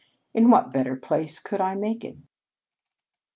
[0.33, 2.17] "In what better place could I make it?"